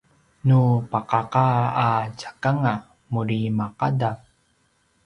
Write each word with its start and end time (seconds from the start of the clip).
nu 0.47 0.59
paqaqa 0.91 1.45
a 1.85 1.87
tjakanga 2.19 2.73
muri 3.13 3.39
maqadv 3.57 4.17